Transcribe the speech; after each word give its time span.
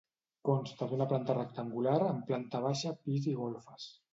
Consta 0.47 0.87
d'una 0.93 1.07
planta 1.11 1.35
rectangular 1.37 1.99
amb 2.07 2.27
planta 2.31 2.65
baixa, 2.67 2.95
pis 3.05 3.33
i 3.35 3.39
golfes. 3.45 3.91